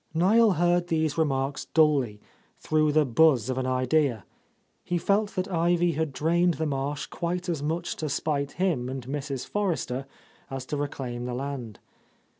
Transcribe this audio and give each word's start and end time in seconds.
Niel 0.15 0.53
heard 0.53 0.87
these 0.87 1.15
remarks 1.15 1.65
dully, 1.65 2.19
through 2.57 2.91
the 2.91 3.05
buzz 3.05 3.51
of 3.51 3.59
an 3.59 3.67
idea. 3.67 4.25
He 4.83 4.97
felt 4.97 5.35
that 5.35 5.47
Ivy 5.47 5.91
had 5.91 6.11
drained 6.11 6.55
the 6.55 6.65
marsh 6.65 7.05
quite 7.05 7.47
as 7.47 7.61
much 7.61 7.95
to 7.97 8.09
spite 8.09 8.53
him 8.53 8.89
and 8.89 9.05
Mrs. 9.05 9.45
Forrester 9.47 10.07
as 10.49 10.65
to 10.65 10.77
reclaim 10.77 11.25
the 11.25 11.35
land. 11.35 11.77